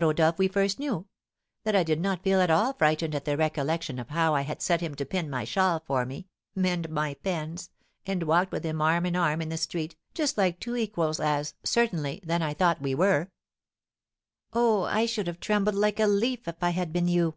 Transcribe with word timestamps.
Rodolph 0.00 0.38
we 0.38 0.46
first 0.46 0.78
knew 0.78 1.08
that 1.64 1.74
I 1.74 1.82
did 1.82 2.00
not 2.00 2.22
feel 2.22 2.40
at 2.40 2.52
all 2.52 2.72
frightened 2.72 3.16
at 3.16 3.24
the 3.24 3.36
recollection 3.36 3.98
of 3.98 4.10
how 4.10 4.32
I 4.32 4.42
had 4.42 4.62
set 4.62 4.80
him 4.80 4.94
to 4.94 5.04
pin 5.04 5.28
my 5.28 5.42
shawl 5.42 5.80
for 5.84 6.06
me, 6.06 6.28
mend 6.54 6.88
my 6.88 7.14
pens, 7.14 7.70
and 8.06 8.22
walked 8.22 8.52
with 8.52 8.62
him 8.62 8.80
arm 8.80 9.06
in 9.06 9.16
arm 9.16 9.42
in 9.42 9.48
the 9.48 9.56
street, 9.56 9.96
just 10.14 10.38
like 10.38 10.60
two 10.60 10.76
equals, 10.76 11.18
as, 11.18 11.54
certainly, 11.64 12.20
then 12.24 12.42
I 12.42 12.54
thought 12.54 12.80
we 12.80 12.94
were." 12.94 13.32
"Oh, 14.52 14.84
I 14.84 15.04
should 15.04 15.26
have 15.26 15.40
trembled 15.40 15.74
like 15.74 15.98
a 15.98 16.06
leaf 16.06 16.46
if 16.46 16.62
I 16.62 16.70
had 16.70 16.92
been 16.92 17.08
you!" 17.08 17.34